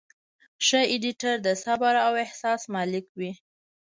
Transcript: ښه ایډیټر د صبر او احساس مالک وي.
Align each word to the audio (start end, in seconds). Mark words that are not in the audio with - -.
ښه 0.65 0.81
ایډیټر 0.91 1.35
د 1.45 1.47
صبر 1.63 1.93
او 2.05 2.13
احساس 2.25 2.61
مالک 2.75 3.05
وي. 3.19 3.31